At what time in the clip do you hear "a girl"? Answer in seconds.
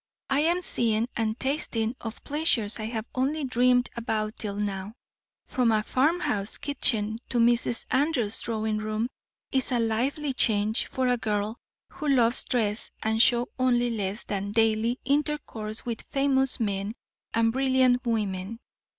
11.07-11.59